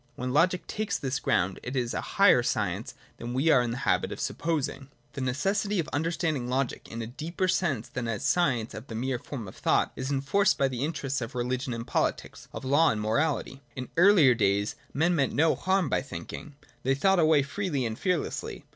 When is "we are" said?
3.35-3.61